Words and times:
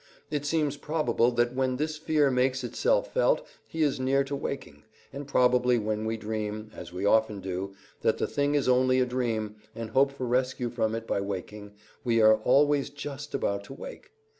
It 0.31 0.47
seems 0.47 0.77
probable 0.77 1.29
that 1.33 1.53
when 1.53 1.77
this 1.77 1.99
fear 1.99 2.31
makes 2.31 2.63
itself 2.63 3.13
felt 3.13 3.45
he 3.67 3.83
is 3.83 3.99
near 3.99 4.23
to 4.23 4.35
waking; 4.35 4.81
and 5.13 5.27
probably 5.27 5.77
when 5.77 6.05
we 6.07 6.17
dream, 6.17 6.71
as 6.73 6.91
we 6.91 7.05
often 7.05 7.39
do, 7.39 7.75
that 8.01 8.17
the 8.17 8.25
thing 8.25 8.55
is 8.55 8.67
only 8.67 8.99
a 8.99 9.05
dream, 9.05 9.57
and 9.75 9.91
hope 9.91 10.11
for 10.11 10.25
rescue 10.25 10.71
from 10.71 10.95
it 10.95 11.05
by 11.05 11.21
waking, 11.21 11.73
we 12.03 12.19
are 12.19 12.37
always 12.37 12.89
just 12.89 13.35
about 13.35 13.63
to 13.65 13.73
wake. 13.73 14.09